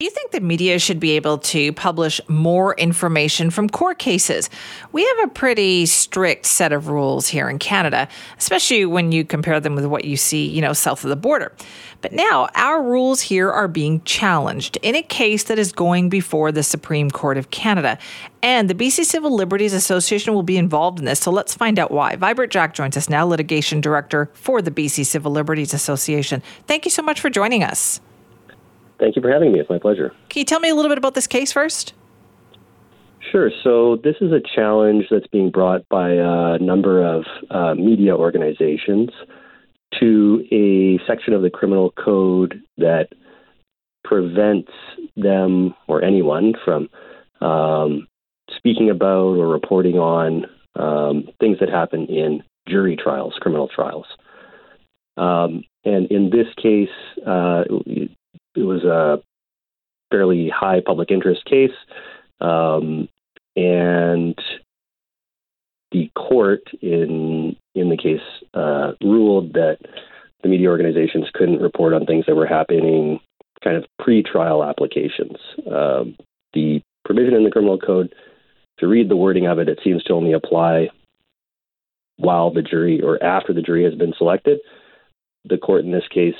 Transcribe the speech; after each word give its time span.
Do 0.00 0.06
you 0.06 0.10
think 0.10 0.32
the 0.32 0.40
media 0.40 0.80
should 0.80 0.98
be 0.98 1.12
able 1.12 1.38
to 1.38 1.72
publish 1.72 2.20
more 2.26 2.74
information 2.74 3.50
from 3.50 3.70
court 3.70 4.00
cases? 4.00 4.50
We 4.90 5.04
have 5.04 5.18
a 5.22 5.28
pretty 5.28 5.86
strict 5.86 6.46
set 6.46 6.72
of 6.72 6.88
rules 6.88 7.28
here 7.28 7.48
in 7.48 7.60
Canada, 7.60 8.08
especially 8.36 8.86
when 8.86 9.12
you 9.12 9.24
compare 9.24 9.60
them 9.60 9.76
with 9.76 9.86
what 9.86 10.04
you 10.04 10.16
see, 10.16 10.48
you 10.48 10.60
know, 10.60 10.72
south 10.72 11.04
of 11.04 11.10
the 11.10 11.16
border. 11.16 11.52
But 12.00 12.10
now 12.10 12.48
our 12.56 12.82
rules 12.82 13.20
here 13.20 13.52
are 13.52 13.68
being 13.68 14.02
challenged 14.02 14.78
in 14.82 14.96
a 14.96 15.02
case 15.02 15.44
that 15.44 15.60
is 15.60 15.70
going 15.70 16.08
before 16.08 16.50
the 16.50 16.64
Supreme 16.64 17.08
Court 17.08 17.38
of 17.38 17.52
Canada. 17.52 17.96
And 18.42 18.68
the 18.68 18.74
BC 18.74 19.04
Civil 19.04 19.32
Liberties 19.32 19.72
Association 19.72 20.34
will 20.34 20.42
be 20.42 20.56
involved 20.56 20.98
in 20.98 21.04
this. 21.04 21.20
So 21.20 21.30
let's 21.30 21.54
find 21.54 21.78
out 21.78 21.92
why. 21.92 22.16
Vibert 22.16 22.50
Jack 22.50 22.74
joins 22.74 22.96
us 22.96 23.08
now, 23.08 23.24
litigation 23.24 23.80
director 23.80 24.28
for 24.34 24.60
the 24.60 24.72
BC 24.72 25.06
Civil 25.06 25.30
Liberties 25.30 25.72
Association. 25.72 26.42
Thank 26.66 26.84
you 26.84 26.90
so 26.90 27.00
much 27.00 27.20
for 27.20 27.30
joining 27.30 27.62
us. 27.62 28.00
Thank 29.04 29.16
you 29.16 29.20
for 29.20 29.30
having 29.30 29.52
me. 29.52 29.60
It's 29.60 29.68
my 29.68 29.78
pleasure. 29.78 30.14
Can 30.30 30.40
you 30.40 30.46
tell 30.46 30.60
me 30.60 30.70
a 30.70 30.74
little 30.74 30.88
bit 30.88 30.96
about 30.96 31.12
this 31.12 31.26
case 31.26 31.52
first? 31.52 31.92
Sure. 33.30 33.50
So, 33.62 33.96
this 34.02 34.16
is 34.22 34.32
a 34.32 34.40
challenge 34.40 35.04
that's 35.10 35.26
being 35.26 35.50
brought 35.50 35.86
by 35.90 36.12
a 36.12 36.58
number 36.58 37.04
of 37.04 37.24
uh, 37.50 37.74
media 37.74 38.16
organizations 38.16 39.10
to 40.00 40.42
a 40.50 40.98
section 41.06 41.34
of 41.34 41.42
the 41.42 41.50
criminal 41.50 41.90
code 42.02 42.62
that 42.78 43.08
prevents 44.04 44.72
them 45.16 45.74
or 45.86 46.02
anyone 46.02 46.54
from 46.64 46.88
um, 47.46 48.08
speaking 48.56 48.88
about 48.88 49.36
or 49.36 49.48
reporting 49.48 49.96
on 49.96 50.46
um, 50.76 51.28
things 51.40 51.58
that 51.60 51.68
happen 51.68 52.06
in 52.06 52.42
jury 52.66 52.96
trials, 52.96 53.34
criminal 53.38 53.68
trials. 53.68 54.06
Um, 55.18 55.62
and 55.84 56.10
in 56.10 56.30
this 56.30 56.46
case, 56.56 56.88
uh, 57.26 57.64
it 58.54 58.62
was 58.62 58.84
a 58.84 59.22
fairly 60.10 60.48
high 60.48 60.80
public 60.84 61.10
interest 61.10 61.44
case, 61.44 61.70
um, 62.40 63.08
and 63.56 64.38
the 65.92 66.10
court 66.16 66.62
in 66.82 67.56
in 67.74 67.88
the 67.88 67.96
case 67.96 68.20
uh, 68.54 68.92
ruled 69.02 69.52
that 69.54 69.78
the 70.42 70.48
media 70.48 70.68
organizations 70.68 71.26
couldn't 71.34 71.60
report 71.60 71.94
on 71.94 72.06
things 72.06 72.24
that 72.26 72.36
were 72.36 72.46
happening 72.46 73.20
kind 73.62 73.76
of 73.76 73.84
pre-trial 73.98 74.62
applications. 74.62 75.38
Um, 75.70 76.16
the 76.52 76.82
provision 77.04 77.34
in 77.34 77.44
the 77.44 77.50
criminal 77.50 77.78
code, 77.78 78.14
to 78.78 78.86
read 78.86 79.08
the 79.08 79.16
wording 79.16 79.46
of 79.46 79.58
it, 79.58 79.68
it 79.68 79.80
seems 79.82 80.02
to 80.04 80.12
only 80.12 80.32
apply 80.32 80.90
while 82.16 82.52
the 82.52 82.62
jury 82.62 83.00
or 83.00 83.22
after 83.22 83.52
the 83.52 83.62
jury 83.62 83.84
has 83.84 83.94
been 83.94 84.12
selected. 84.18 84.58
The 85.46 85.58
court 85.58 85.84
in 85.84 85.92
this 85.92 86.06
case 86.12 86.34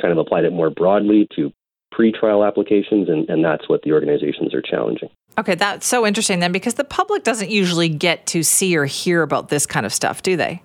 kind 0.00 0.12
of 0.12 0.18
applied 0.18 0.44
it 0.44 0.52
more 0.52 0.70
broadly 0.70 1.26
to 1.36 1.52
pre-trial 1.90 2.44
applications, 2.44 3.08
and, 3.08 3.28
and 3.28 3.44
that's 3.44 3.68
what 3.68 3.82
the 3.82 3.92
organizations 3.92 4.54
are 4.54 4.62
challenging. 4.62 5.08
Okay, 5.38 5.54
that's 5.54 5.86
so 5.86 6.06
interesting 6.06 6.40
then, 6.40 6.52
because 6.52 6.74
the 6.74 6.84
public 6.84 7.24
doesn't 7.24 7.50
usually 7.50 7.88
get 7.88 8.26
to 8.26 8.42
see 8.42 8.76
or 8.76 8.84
hear 8.84 9.22
about 9.22 9.48
this 9.48 9.66
kind 9.66 9.86
of 9.86 9.92
stuff, 9.92 10.22
do 10.22 10.36
they? 10.36 10.62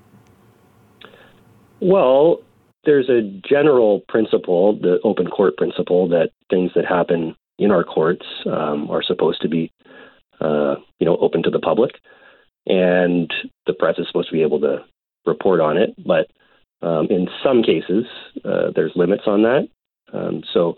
Well, 1.80 2.42
there's 2.86 3.09
a 3.09 3.22
general 3.48 4.02
principle, 4.09 4.78
the 4.78 5.00
open 5.03 5.28
court 5.28 5.58
principle, 5.58 6.08
that 6.09 6.31
things 6.50 6.72
that 6.75 6.86
happen 6.86 7.36
in 7.58 7.72
our 7.72 7.84
courts 7.84 8.25
um, 8.45 8.90
are 8.90 9.03
supposed 9.03 9.42
to 9.42 9.47
be, 9.47 9.72
uh, 10.42 10.75
you 11.00 11.06
know, 11.06 11.18
open 11.18 11.44
to 11.44 11.50
the 11.50 11.59
public, 11.59 11.92
and 12.66 13.31
the 13.68 13.73
press 13.73 13.95
is 13.97 14.08
supposed 14.08 14.30
to 14.30 14.34
be 14.34 14.42
able 14.42 14.59
to 14.59 14.84
report 15.25 15.62
on 15.62 15.78
it. 15.78 15.94
But 16.06 16.28
um, 16.86 17.08
in 17.09 17.28
some 17.44 17.64
cases, 17.64 18.06
uh, 18.45 18.72
there's 18.75 18.91
limits 18.95 19.23
on 19.25 19.44
that. 19.44 19.67
Um, 20.11 20.44
so, 20.53 20.75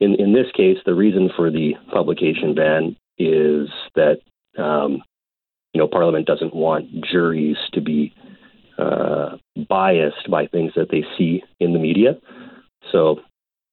in 0.00 0.14
in 0.16 0.32
this 0.32 0.50
case, 0.56 0.78
the 0.84 0.94
reason 0.94 1.30
for 1.36 1.50
the 1.50 1.74
publication 1.92 2.54
ban 2.54 2.96
is 3.18 3.68
that 3.94 4.18
um, 4.58 5.02
you 5.72 5.80
know 5.80 5.88
Parliament 5.88 6.26
doesn't 6.26 6.54
want 6.54 7.04
juries 7.04 7.56
to 7.72 7.80
be 7.80 8.12
uh, 8.78 9.36
biased 9.68 10.30
by 10.30 10.46
things 10.46 10.72
that 10.76 10.90
they 10.90 11.04
see 11.16 11.42
in 11.60 11.72
the 11.72 11.78
media. 11.78 12.18
So, 12.90 13.20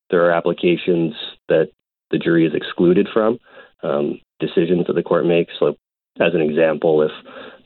there 0.10 0.26
are 0.26 0.32
applications 0.32 1.14
that 1.48 1.70
the 2.12 2.20
jury 2.20 2.46
is 2.46 2.54
excluded 2.54 3.08
from 3.12 3.40
um, 3.84 4.20
decisions 4.40 4.88
that 4.88 4.94
the 4.94 5.04
court 5.04 5.26
makes. 5.26 5.54
So, 5.60 5.76
as 6.20 6.34
an 6.34 6.42
example, 6.42 7.02
if 7.02 7.12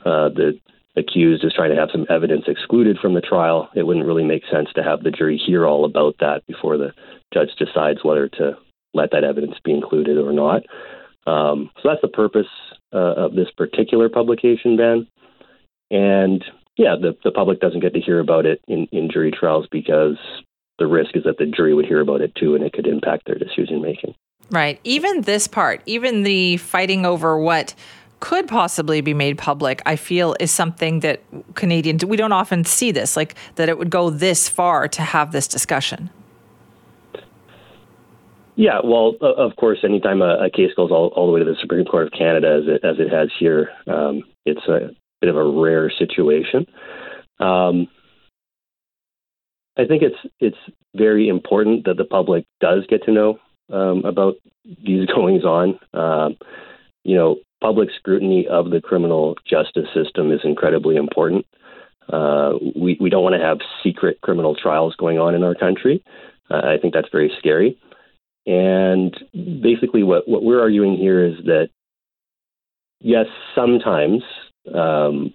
uh, 0.05 0.29
the 0.29 0.59
accused 0.97 1.43
is 1.43 1.53
trying 1.53 1.71
to 1.71 1.75
have 1.75 1.89
some 1.91 2.05
evidence 2.09 2.45
excluded 2.47 2.97
from 2.99 3.13
the 3.13 3.21
trial, 3.21 3.69
it 3.75 3.83
wouldn't 3.83 4.05
really 4.05 4.23
make 4.23 4.43
sense 4.51 4.69
to 4.75 4.83
have 4.83 5.03
the 5.03 5.11
jury 5.11 5.37
hear 5.37 5.65
all 5.65 5.85
about 5.85 6.15
that 6.19 6.41
before 6.47 6.77
the 6.77 6.91
judge 7.33 7.49
decides 7.57 8.03
whether 8.03 8.29
to 8.29 8.57
let 8.93 9.11
that 9.11 9.23
evidence 9.23 9.55
be 9.63 9.73
included 9.73 10.17
or 10.17 10.31
not. 10.31 10.63
Um, 11.27 11.69
so 11.81 11.89
that's 11.89 12.01
the 12.01 12.07
purpose 12.07 12.47
uh, 12.93 13.15
of 13.15 13.35
this 13.35 13.49
particular 13.57 14.09
publication 14.09 14.77
ban. 14.77 15.07
And 15.91 16.43
yeah, 16.77 16.95
the, 16.99 17.17
the 17.23 17.31
public 17.31 17.59
doesn't 17.59 17.81
get 17.81 17.93
to 17.93 18.01
hear 18.01 18.19
about 18.19 18.45
it 18.45 18.61
in, 18.67 18.87
in 18.91 19.09
jury 19.11 19.31
trials 19.31 19.67
because 19.71 20.17
the 20.77 20.87
risk 20.87 21.15
is 21.15 21.23
that 21.23 21.37
the 21.37 21.45
jury 21.45 21.73
would 21.73 21.85
hear 21.85 22.01
about 22.01 22.21
it 22.21 22.33
too 22.35 22.55
and 22.55 22.63
it 22.63 22.73
could 22.73 22.87
impact 22.87 23.25
their 23.25 23.37
decision 23.37 23.81
making. 23.81 24.13
Right. 24.51 24.79
Even 24.83 25.21
this 25.21 25.47
part, 25.47 25.81
even 25.85 26.23
the 26.23 26.57
fighting 26.57 27.05
over 27.05 27.37
what 27.37 27.73
could 28.19 28.47
possibly 28.47 29.01
be 29.01 29.13
made 29.13 29.37
public, 29.37 29.81
I 29.85 29.95
feel 29.95 30.35
is 30.39 30.51
something 30.51 31.01
that 31.01 31.21
Canadians, 31.55 32.03
we 32.05 32.17
don't 32.17 32.31
often 32.31 32.63
see 32.63 32.91
this, 32.91 33.15
like 33.15 33.35
that 33.55 33.69
it 33.69 33.77
would 33.77 33.89
go 33.89 34.09
this 34.09 34.49
far 34.49 34.87
to 34.87 35.01
have 35.01 35.31
this 35.31 35.47
discussion. 35.47 36.09
Yeah, 38.55 38.79
well, 38.83 39.15
of 39.21 39.55
course, 39.57 39.79
anytime 39.83 40.21
a, 40.21 40.45
a 40.45 40.49
case 40.49 40.71
goes 40.75 40.89
all, 40.89 41.07
all 41.15 41.27
the 41.27 41.33
way 41.33 41.39
to 41.39 41.45
the 41.45 41.57
Supreme 41.59 41.83
Court 41.83 42.07
of 42.07 42.13
Canada, 42.13 42.61
as 42.61 42.67
it, 42.67 42.85
as 42.85 42.95
it 42.99 43.11
has 43.11 43.29
here, 43.37 43.69
um, 43.87 44.23
it's 44.45 44.65
a 44.67 44.95
bit 45.19 45.29
of 45.29 45.35
a 45.35 45.43
rare 45.43 45.91
situation. 45.91 46.65
Um, 47.39 47.87
I 49.77 49.85
think 49.85 50.03
it's 50.03 50.15
it's 50.39 50.57
very 50.95 51.27
important 51.27 51.85
that 51.85 51.97
the 51.97 52.05
public 52.05 52.45
does 52.61 52.85
get 52.87 53.03
to 53.03 53.11
know 53.11 53.39
um, 53.71 54.05
about 54.05 54.35
these 54.85 55.05
goings 55.15 55.43
on. 55.43 55.77
Um, 55.93 56.37
you 57.03 57.15
know, 57.15 57.37
public 57.61 57.89
scrutiny 57.97 58.47
of 58.47 58.69
the 58.69 58.81
criminal 58.81 59.35
justice 59.49 59.87
system 59.93 60.31
is 60.31 60.41
incredibly 60.43 60.95
important. 60.95 61.45
Uh, 62.11 62.53
we, 62.75 62.97
we 62.99 63.09
don't 63.09 63.23
want 63.23 63.35
to 63.35 63.41
have 63.41 63.57
secret 63.83 64.21
criminal 64.21 64.55
trials 64.55 64.95
going 64.95 65.17
on 65.17 65.33
in 65.33 65.43
our 65.43 65.55
country. 65.55 66.03
Uh, 66.49 66.61
I 66.63 66.77
think 66.79 66.93
that's 66.93 67.09
very 67.11 67.31
scary. 67.39 67.77
And 68.45 69.15
basically, 69.33 70.03
what, 70.03 70.27
what 70.27 70.43
we're 70.43 70.61
arguing 70.61 70.97
here 70.97 71.25
is 71.25 71.33
that, 71.45 71.69
yes, 73.01 73.25
sometimes, 73.55 74.21
um, 74.73 75.33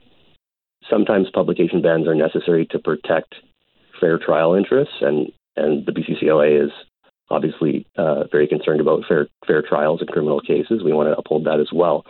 sometimes 0.88 1.28
publication 1.34 1.82
bans 1.82 2.06
are 2.06 2.14
necessary 2.14 2.66
to 2.66 2.78
protect 2.78 3.34
fair 4.00 4.18
trial 4.18 4.54
interests, 4.54 4.94
and, 5.00 5.32
and 5.56 5.84
the 5.86 5.92
BCCLA 5.92 6.66
is 6.66 6.70
obviously 7.30 7.86
uh, 7.96 8.24
very 8.30 8.46
concerned 8.46 8.80
about 8.80 9.04
fair 9.08 9.28
fair 9.46 9.62
trials 9.62 10.00
in 10.00 10.06
criminal 10.08 10.40
cases. 10.40 10.82
We 10.84 10.92
want 10.92 11.08
to 11.08 11.18
uphold 11.18 11.44
that 11.46 11.60
as 11.60 11.70
well. 11.72 12.04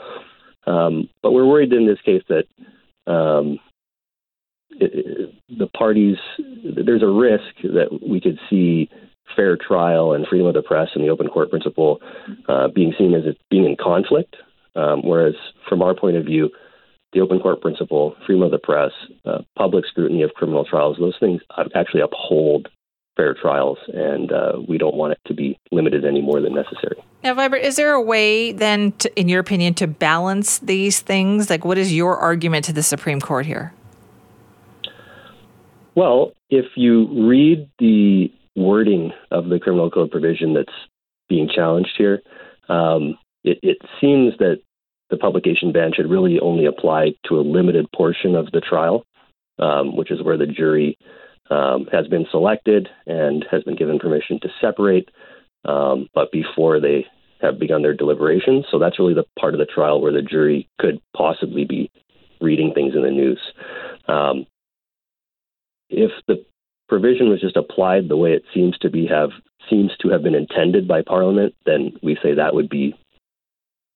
Um, 0.66 1.08
but 1.22 1.32
we're 1.32 1.46
worried 1.46 1.72
in 1.72 1.86
this 1.86 2.00
case 2.04 2.22
that 2.28 3.12
um, 3.12 3.58
it, 4.70 4.90
it, 4.94 5.34
the 5.58 5.66
parties 5.66 6.16
there's 6.38 7.02
a 7.02 7.06
risk 7.06 7.54
that 7.62 8.00
we 8.06 8.20
could 8.20 8.38
see 8.48 8.88
fair 9.36 9.56
trial 9.56 10.12
and 10.12 10.26
freedom 10.26 10.46
of 10.46 10.54
the 10.54 10.62
press 10.62 10.88
and 10.94 11.04
the 11.04 11.08
open 11.08 11.28
court 11.28 11.50
principle 11.50 12.00
uh, 12.48 12.68
being 12.68 12.92
seen 12.98 13.14
as 13.14 13.22
being 13.50 13.64
in 13.64 13.76
conflict. 13.76 14.36
Um, 14.76 15.02
whereas, 15.02 15.34
from 15.68 15.82
our 15.82 15.94
point 15.94 16.16
of 16.16 16.24
view, 16.24 16.50
the 17.12 17.20
open 17.20 17.40
court 17.40 17.60
principle, 17.60 18.14
freedom 18.24 18.42
of 18.42 18.52
the 18.52 18.58
press, 18.58 18.92
uh, 19.24 19.38
public 19.56 19.84
scrutiny 19.86 20.22
of 20.22 20.32
criminal 20.34 20.64
trials, 20.64 20.96
those 20.98 21.16
things 21.18 21.40
actually 21.74 22.02
uphold 22.02 22.68
fair 23.20 23.34
trials, 23.34 23.76
and 23.92 24.32
uh, 24.32 24.52
we 24.66 24.78
don't 24.78 24.96
want 24.96 25.12
it 25.12 25.18
to 25.26 25.34
be 25.34 25.58
limited 25.70 26.06
any 26.06 26.22
more 26.22 26.40
than 26.40 26.54
necessary. 26.54 26.96
Now, 27.22 27.34
Vibert, 27.34 27.62
is 27.62 27.76
there 27.76 27.92
a 27.92 28.00
way 28.00 28.52
then, 28.52 28.92
to, 28.92 29.20
in 29.20 29.28
your 29.28 29.40
opinion, 29.40 29.74
to 29.74 29.86
balance 29.86 30.58
these 30.60 31.00
things? 31.00 31.50
Like, 31.50 31.66
what 31.66 31.76
is 31.76 31.92
your 31.92 32.16
argument 32.16 32.64
to 32.66 32.72
the 32.72 32.82
Supreme 32.82 33.20
Court 33.20 33.44
here? 33.44 33.74
Well, 35.94 36.32
if 36.48 36.64
you 36.76 37.28
read 37.28 37.68
the 37.78 38.32
wording 38.56 39.12
of 39.30 39.50
the 39.50 39.58
criminal 39.58 39.90
code 39.90 40.10
provision 40.10 40.54
that's 40.54 40.72
being 41.28 41.46
challenged 41.54 41.90
here, 41.98 42.22
um, 42.70 43.18
it, 43.44 43.58
it 43.62 43.78
seems 44.00 44.32
that 44.38 44.62
the 45.10 45.18
publication 45.18 45.72
ban 45.72 45.90
should 45.94 46.08
really 46.08 46.40
only 46.40 46.64
apply 46.64 47.10
to 47.26 47.38
a 47.38 47.42
limited 47.42 47.86
portion 47.94 48.34
of 48.34 48.50
the 48.52 48.62
trial, 48.62 49.04
um, 49.58 49.94
which 49.94 50.10
is 50.10 50.22
where 50.22 50.38
the 50.38 50.46
jury 50.46 50.96
um, 51.50 51.86
has 51.92 52.06
been 52.06 52.26
selected 52.30 52.88
and 53.06 53.44
has 53.50 53.62
been 53.64 53.76
given 53.76 53.98
permission 53.98 54.38
to 54.40 54.48
separate, 54.60 55.08
um, 55.64 56.08
but 56.14 56.30
before 56.32 56.80
they 56.80 57.06
have 57.42 57.58
begun 57.58 57.82
their 57.82 57.94
deliberations. 57.94 58.66
So 58.70 58.78
that's 58.78 58.98
really 58.98 59.14
the 59.14 59.24
part 59.38 59.54
of 59.54 59.60
the 59.60 59.66
trial 59.66 60.00
where 60.00 60.12
the 60.12 60.22
jury 60.22 60.68
could 60.78 61.00
possibly 61.16 61.64
be 61.64 61.90
reading 62.40 62.72
things 62.74 62.94
in 62.94 63.02
the 63.02 63.10
news. 63.10 63.40
Um, 64.08 64.46
if 65.88 66.10
the 66.28 66.44
provision 66.88 67.28
was 67.28 67.40
just 67.40 67.56
applied 67.56 68.08
the 68.08 68.16
way 68.16 68.32
it 68.32 68.44
seems 68.54 68.76
to 68.78 68.90
be 68.90 69.06
have 69.06 69.30
seems 69.68 69.90
to 70.00 70.08
have 70.08 70.22
been 70.22 70.34
intended 70.34 70.88
by 70.88 71.02
Parliament, 71.02 71.54
then 71.66 71.92
we 72.02 72.16
say 72.22 72.34
that 72.34 72.54
would 72.54 72.68
be 72.68 72.94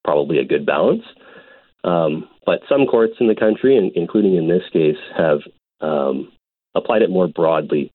probably 0.04 0.38
a 0.38 0.44
good 0.44 0.66
balance. 0.66 1.02
Um, 1.82 2.28
but 2.46 2.60
some 2.68 2.86
courts 2.86 3.14
in 3.20 3.26
the 3.26 3.34
country, 3.34 3.76
and 3.76 3.90
including 3.94 4.36
in 4.36 4.48
this 4.48 4.62
case, 4.72 4.96
have 5.16 5.40
um, 5.80 6.30
applied 6.74 7.02
it 7.02 7.10
more 7.10 7.28
broadly. 7.28 7.92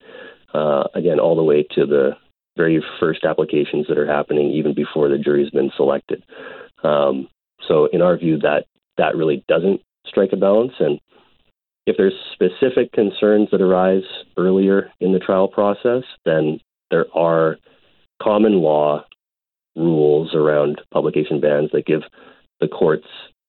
Uh, 0.53 0.83
again, 0.95 1.19
all 1.19 1.35
the 1.35 1.43
way 1.43 1.63
to 1.75 1.85
the 1.85 2.11
very 2.57 2.83
first 2.99 3.23
applications 3.23 3.87
that 3.87 3.97
are 3.97 4.07
happening 4.07 4.51
even 4.51 4.73
before 4.73 5.07
the 5.09 5.17
jury's 5.17 5.51
been 5.51 5.71
selected. 5.77 6.23
Um, 6.83 7.27
so, 7.67 7.87
in 7.93 8.01
our 8.01 8.17
view, 8.17 8.37
that 8.39 8.65
that 8.97 9.15
really 9.15 9.43
doesn't 9.47 9.81
strike 10.05 10.31
a 10.33 10.37
balance. 10.37 10.73
And 10.79 10.99
if 11.85 11.97
there's 11.97 12.13
specific 12.33 12.91
concerns 12.91 13.49
that 13.51 13.61
arise 13.61 14.03
earlier 14.37 14.91
in 14.99 15.13
the 15.13 15.19
trial 15.19 15.47
process, 15.47 16.03
then 16.25 16.59
there 16.91 17.05
are 17.15 17.57
common 18.21 18.61
law 18.61 19.05
rules 19.75 20.35
around 20.35 20.81
publication 20.91 21.39
bans 21.39 21.69
that 21.71 21.85
give 21.85 22.01
the 22.59 22.67
courts 22.67 23.07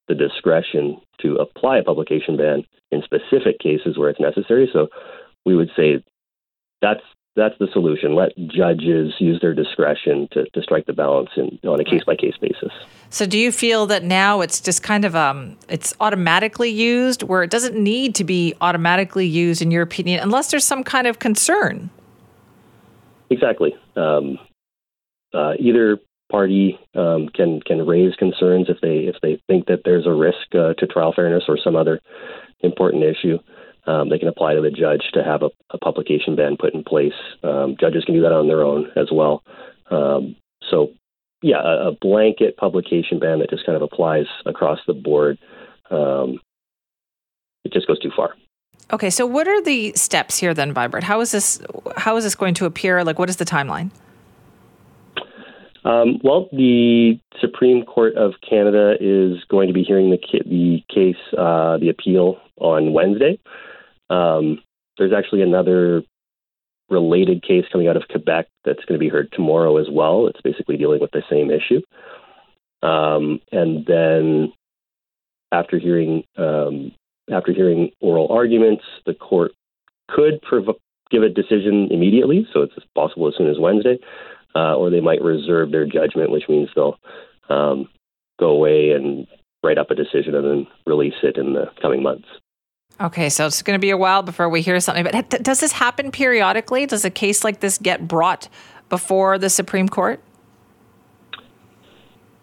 the 0.09 0.15
discretion 0.15 1.01
to 1.21 1.37
apply 1.37 1.79
a 1.79 1.83
publication 1.83 2.37
ban 2.37 2.65
in 2.91 3.03
specific 3.03 3.59
cases 3.59 3.99
where 3.99 4.11
it's 4.11 4.21
necessary. 4.21 4.69
So 4.73 4.89
we 5.45 5.57
would 5.57 5.71
say 5.77 6.03
that's 6.83 7.03
that's 7.37 7.55
the 7.59 7.69
solution. 7.73 8.15
Let 8.15 8.37
judges 8.37 9.15
use 9.19 9.41
their 9.41 9.55
discretion 9.55 10.29
to, 10.33 10.45
to 10.51 10.63
strike 10.63 10.87
the 10.87 10.93
balance 10.93 11.31
in, 11.37 11.59
on 11.67 11.81
a 11.81 11.85
case 11.85 12.03
by 12.05 12.17
case 12.17 12.37
basis. 12.41 12.73
So, 13.09 13.25
do 13.25 13.39
you 13.39 13.53
feel 13.53 13.87
that 13.87 14.03
now 14.03 14.41
it's 14.41 14.61
just 14.61 14.83
kind 14.83 15.05
of 15.05 15.15
um, 15.15 15.57
it's 15.69 15.95
automatically 16.01 16.71
used, 16.71 17.23
where 17.23 17.43
it 17.43 17.51
doesn't 17.51 17.77
need 17.77 18.15
to 18.17 18.25
be 18.25 18.55
automatically 18.61 19.27
used, 19.27 19.63
in 19.63 19.71
your 19.71 19.83
opinion, 19.83 20.21
unless 20.21 20.51
there's 20.51 20.67
some 20.67 20.83
kind 20.83 21.07
of 21.07 21.19
concern? 21.19 21.91
Exactly. 23.31 23.77
Um, 23.97 24.39
uh, 25.33 25.53
either 25.59 25.99
party 26.31 26.79
um, 26.95 27.29
can 27.29 27.61
can 27.61 27.87
raise 27.87 28.15
concerns 28.17 28.69
if 28.69 28.81
they 28.81 29.09
if 29.09 29.17
they 29.23 29.41
think 29.47 29.67
that 29.67 29.81
there's 29.85 30.07
a 30.07 30.13
risk 30.13 30.55
uh, 30.55 30.75
to 30.75 30.87
trial 30.87 31.13
fairness 31.15 31.45
or 31.49 31.57
some 31.63 31.77
other 31.77 32.01
important 32.63 33.05
issue 33.05 33.39
um, 33.87 34.09
they 34.09 34.19
can 34.19 34.29
apply 34.29 34.55
to 34.55 34.61
the 34.61 34.71
judge 34.71 35.03
to 35.15 35.23
have 35.23 35.43
a, 35.43 35.51
a 35.71 35.79
publication 35.79 36.37
ban 36.37 36.57
put 36.59 36.75
in 36.75 36.85
place. 36.85 37.15
Um, 37.43 37.77
judges 37.81 38.05
can 38.05 38.15
do 38.15 38.23
that 38.23 38.33
on 38.33 38.49
their 38.49 38.63
own 38.63 38.89
as 38.97 39.09
well. 39.13 39.43
Um, 39.91 40.37
so, 40.71 40.93
yeah, 41.43 41.61
a, 41.63 41.89
a, 41.89 41.93
blanket 42.01 42.57
publication 42.57 43.19
ban 43.19 43.39
that 43.41 43.51
just 43.51 43.67
kind 43.67 43.77
of 43.77 43.83
applies 43.83 44.27
across 44.47 44.79
the 44.87 44.93
board. 44.93 45.39
Um, 45.91 46.39
it 47.65 47.73
just 47.73 47.87
goes 47.87 47.99
too 47.99 48.13
far. 48.15 48.35
Okay, 48.93 49.11
so 49.11 49.25
what 49.25 49.49
are 49.49 49.63
the 49.63 49.93
steps 49.95 50.39
here 50.39 50.53
then, 50.53 50.75
Vibert? 50.75 51.05
How 51.05 51.21
is 51.21 51.31
this? 51.31 51.61
How 51.97 52.17
is 52.17 52.25
this 52.25 52.35
going 52.35 52.55
to 52.55 52.67
appear? 52.67 53.05
Like, 53.05 53.19
what 53.19 53.31
is 53.31 53.37
the 53.37 53.45
timeline? 53.45 53.91
Um, 55.85 56.21
well, 56.23 56.49
the 56.53 57.19
Supreme 57.41 57.85
Court 57.85 58.15
of 58.15 58.35
Canada 58.49 58.97
is 59.01 59.43
going 59.49 59.69
to 59.69 59.73
be 59.73 59.83
hearing 59.83 60.11
the, 60.11 60.19
ca- 60.19 60.45
the 60.45 60.83
case, 60.93 61.17
uh, 61.39 61.79
the 61.79 61.89
appeal 61.89 62.37
on 62.57 62.93
Wednesday. 62.93 63.39
Um, 64.11 64.59
there's 64.99 65.13
actually 65.13 65.43
another 65.43 66.03
related 66.91 67.43
case 67.43 67.65
coming 67.71 67.89
out 67.89 67.97
of 67.97 68.09
Quebec 68.11 68.47
that's 68.65 68.85
going 68.85 68.99
to 68.99 69.05
be 69.05 69.09
heard 69.09 69.31
tomorrow 69.33 69.77
as 69.79 69.87
well. 69.91 70.27
It's 70.27 70.41
basically 70.43 70.77
dealing 70.77 71.01
with 71.01 71.13
the 71.13 71.23
same 71.31 71.51
issue. 71.51 71.81
Um, 72.83 73.41
and 73.53 73.87
then 73.87 74.53
after 75.53 75.79
hearing 75.79 76.25
um, 76.37 76.93
after 77.33 77.53
hearing 77.53 77.91
oral 78.01 78.29
arguments, 78.29 78.83
the 79.07 79.15
court 79.15 79.53
could 80.09 80.43
prov- 80.43 80.77
give 81.11 81.23
a 81.23 81.29
decision 81.29 81.89
immediately, 81.91 82.47
so 82.53 82.63
it's 82.63 82.75
possible 82.95 83.29
as 83.29 83.35
soon 83.37 83.49
as 83.49 83.59
Wednesday, 83.59 83.99
uh, 84.55 84.77
or 84.77 84.91
they 84.91 85.01
might 85.01 85.23
reserve 85.23 85.71
their 85.71 85.87
judgment, 85.87 86.31
which 86.31 86.49
means 86.49 86.69
they'll 86.75 86.99
um, 87.49 87.89
go 88.41 88.49
away 88.49 88.91
and 88.91 89.27
write 89.63 89.79
up 89.79 89.91
a 89.91 89.95
decision 89.95 90.35
and 90.35 90.45
then 90.45 90.67
release 90.87 91.15
it 91.23 91.37
in 91.37 91.53
the 91.53 91.67
coming 91.81 92.03
months. 92.03 92.27
Okay, 93.01 93.31
so 93.31 93.47
it's 93.47 93.63
going 93.63 93.79
to 93.79 93.81
be 93.81 93.91
a 93.91 93.97
while 93.97 94.23
before 94.23 94.49
we 94.49 94.61
hear 94.61 94.79
something. 94.79 95.05
But 95.05 95.43
does 95.43 95.61
this 95.61 95.73
happen 95.73 96.11
periodically? 96.11 96.85
Does 96.85 97.05
a 97.05 97.11
case 97.11 97.45
like 97.45 97.61
this 97.61 97.79
get 97.79 98.07
brought 98.07 98.49
before 98.91 99.39
the 99.39 99.49
Supreme 99.49 99.89
Court? 99.89 100.23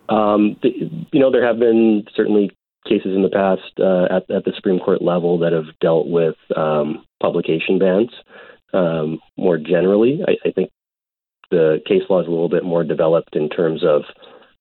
Um, 0.09 0.55
you 0.63 1.19
know, 1.19 1.31
there 1.31 1.45
have 1.45 1.59
been 1.59 2.05
certainly 2.15 2.49
cases 2.87 3.13
in 3.13 3.21
the 3.21 3.29
past 3.29 3.61
uh, 3.79 4.05
at, 4.05 4.31
at, 4.35 4.45
the 4.45 4.53
Supreme 4.55 4.79
Court 4.79 5.01
level 5.01 5.37
that 5.39 5.51
have 5.51 5.65
dealt 5.81 6.07
with 6.07 6.35
um, 6.55 7.05
publication 7.21 7.77
bans. 7.77 8.09
Um, 8.73 9.19
more 9.37 9.57
generally, 9.57 10.21
I, 10.27 10.47
I, 10.47 10.51
think 10.51 10.71
the 11.51 11.81
case 11.85 12.03
law 12.09 12.21
is 12.21 12.27
a 12.27 12.29
little 12.29 12.49
bit 12.49 12.63
more 12.63 12.83
developed 12.83 13.35
in 13.35 13.49
terms 13.49 13.83
of 13.83 14.03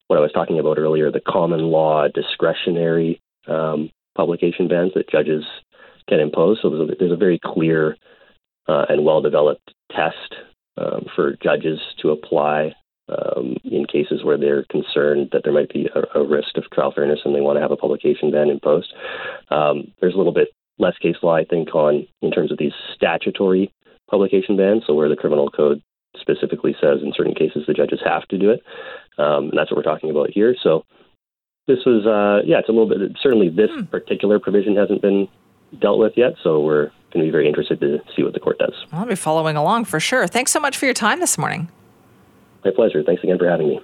what 0.08 0.19
I 0.19 0.22
was 0.22 0.32
talking 0.32 0.58
about 0.58 0.78
earlier 0.78 1.10
the 1.10 1.20
common 1.20 1.60
law 1.60 2.06
discretionary 2.08 3.20
um, 3.46 3.90
publication 4.16 4.69
bans 4.69 4.93
that 4.94 5.10
judges 5.10 5.44
can 6.08 6.20
impose. 6.20 6.58
So 6.62 6.70
there's 6.70 6.91
a, 6.91 6.94
there's 6.99 7.12
a 7.12 7.17
very 7.17 7.41
clear 7.43 7.97
uh, 8.69 8.87
and 8.88 9.05
well 9.05 9.20
developed 9.20 9.73
test 9.91 10.35
um, 10.76 11.06
for 11.14 11.37
judges 11.43 11.79
to 12.03 12.11
apply 12.11 12.75
um, 13.08 13.56
in 13.64 13.87
cases 13.87 14.25
where 14.25 14.37
they're 14.37 14.64
concerned 14.64 15.29
that 15.32 15.43
there 15.44 15.53
might 15.53 15.73
be 15.73 15.88
a, 15.94 16.19
a, 16.19 16.26
risk 16.26 16.56
of 16.56 16.64
trial 16.73 16.93
fairness 16.93 17.20
and 17.25 17.35
they 17.35 17.41
want 17.41 17.56
to 17.56 17.61
have 17.61 17.70
a 17.70 17.76
publication 17.76 18.32
ban 18.32 18.50
imposed. 18.50 18.93
Um, 19.50 19.93
there's 20.00 20.14
a 20.14 20.17
little 20.17 20.32
bit 20.32 20.49
less 20.79 20.99
case 20.99 21.17
law, 21.23 21.37
I 21.37 21.44
think, 21.44 21.75
on 21.75 22.06
in 22.20 22.31
terms 22.32 22.50
of 22.50 22.58
these 22.58 22.73
statutory 22.94 23.73
publication 24.11 24.56
bans. 24.56 24.82
So 24.87 24.94
where 24.94 25.08
the 25.08 25.17
criminal 25.17 25.50
code 25.50 25.81
specifically 26.19 26.75
says 26.81 26.99
in 27.03 27.12
certain 27.17 27.35
cases 27.35 27.64
the 27.67 27.75
judges 27.75 28.00
have 28.05 28.26
to 28.29 28.38
do 28.38 28.50
it, 28.50 28.62
um, 29.19 29.50
and 29.50 29.58
that's 29.58 29.70
what 29.70 29.76
we're 29.76 29.82
talking 29.82 30.11
about 30.11 30.31
here. 30.31 30.56
So 30.61 30.85
this 31.69 31.79
was, 31.87 32.06
uh, 32.06 32.47
yeah, 32.47 32.58
it's 32.58 32.69
a 32.69 32.73
little 32.73 32.88
bit. 32.88 33.17
Certainly, 33.23 33.50
this 33.50 33.70
hmm. 33.70 33.85
particular 33.85 34.38
provision 34.38 34.76
hasn't 34.76 35.03
been 35.03 35.29
dealt 35.78 35.98
with 35.98 36.16
yet. 36.16 36.34
So 36.42 36.60
we're 36.60 36.90
going 37.12 37.24
to 37.24 37.28
be 37.28 37.30
very 37.30 37.48
interested 37.48 37.80
to 37.80 38.00
see 38.14 38.22
what 38.22 38.34
the 38.34 38.40
court 38.40 38.58
does. 38.58 38.74
I'll 38.92 39.06
be 39.06 39.14
following 39.14 39.56
along 39.56 39.86
for 39.86 40.00
sure. 40.00 40.26
Thanks 40.26 40.52
so 40.52 40.60
much 40.60 40.76
for 40.76 40.84
your 40.84 40.94
time 40.94 41.20
this 41.20 41.38
morning. 41.38 41.68
My 42.64 42.70
pleasure. 42.70 43.02
Thanks 43.02 43.22
again 43.22 43.38
for 43.38 43.48
having 43.48 43.68
me. 43.68 43.80